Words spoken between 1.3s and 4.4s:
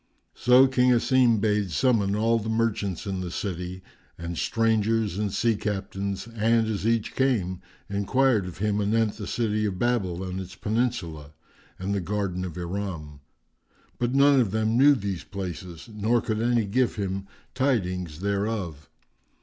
bade summon all the merchants in the city and